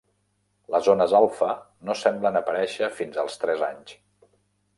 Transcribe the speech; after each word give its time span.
Les 0.75 0.87
ones 0.93 1.13
alfa 1.19 1.49
no 1.89 1.97
semblen 2.01 2.41
aparèixer 2.41 2.91
fins 3.03 3.21
als 3.27 3.37
tres 3.45 3.67
anys. 3.71 3.95